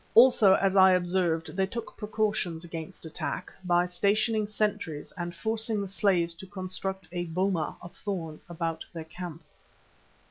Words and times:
Also, 0.15 0.55
as 0.55 0.75
I 0.75 0.93
observed, 0.93 1.55
they 1.55 1.67
took 1.67 1.95
precautions 1.95 2.63
against 2.65 3.05
attack 3.05 3.51
by 3.63 3.85
stationing 3.85 4.47
sentries 4.47 5.13
and 5.15 5.35
forcing 5.35 5.79
the 5.79 5.87
slaves 5.87 6.33
to 6.33 6.47
construct 6.47 7.07
a 7.11 7.25
boma 7.25 7.77
of 7.83 7.95
thorns 7.95 8.43
about 8.49 8.83
their 8.93 9.03
camp. 9.03 9.43